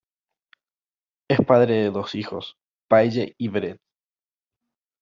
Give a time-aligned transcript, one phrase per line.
[1.29, 2.57] Es padre de dos hijos,
[2.89, 3.79] Paige y Brett.